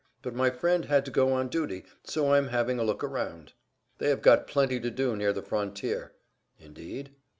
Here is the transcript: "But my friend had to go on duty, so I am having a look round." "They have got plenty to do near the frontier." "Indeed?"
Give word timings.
"But 0.23 0.33
my 0.33 0.49
friend 0.49 0.85
had 0.85 1.05
to 1.05 1.11
go 1.11 1.31
on 1.31 1.47
duty, 1.47 1.85
so 2.03 2.29
I 2.31 2.39
am 2.39 2.47
having 2.47 2.79
a 2.79 2.83
look 2.83 3.03
round." 3.03 3.53
"They 3.99 4.09
have 4.09 4.23
got 4.23 4.47
plenty 4.47 4.79
to 4.79 4.89
do 4.89 5.15
near 5.15 5.31
the 5.31 5.43
frontier." 5.43 6.13
"Indeed?" 6.57 7.11